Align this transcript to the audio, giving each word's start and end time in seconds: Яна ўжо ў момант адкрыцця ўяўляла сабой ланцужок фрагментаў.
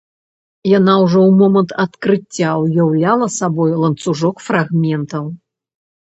Яна 0.77 0.93
ўжо 1.01 1.17
ў 1.23 1.31
момант 1.41 1.73
адкрыцця 1.83 2.49
ўяўляла 2.63 3.27
сабой 3.39 3.75
ланцужок 3.83 4.35
фрагментаў. 4.47 5.29